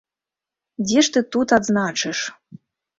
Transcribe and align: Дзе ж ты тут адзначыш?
Дзе 0.87 0.99
ж 1.09 1.13
ты 1.17 1.25
тут 1.37 1.47
адзначыш? 1.61 2.27